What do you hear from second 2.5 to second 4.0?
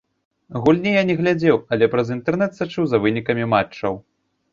сачыў за вынікамі матчаў.